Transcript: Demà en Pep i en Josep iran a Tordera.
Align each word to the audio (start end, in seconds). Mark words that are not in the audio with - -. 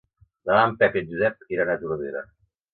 Demà 0.49 0.63
en 0.69 0.73
Pep 0.79 0.97
i 0.97 1.03
en 1.03 1.13
Josep 1.13 1.47
iran 1.59 1.73
a 1.77 1.79
Tordera. 1.87 2.27